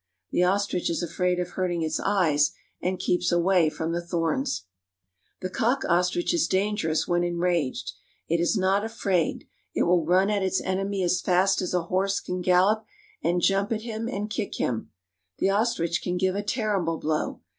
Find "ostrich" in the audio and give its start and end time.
0.43-0.89, 5.93-6.33, 15.51-16.01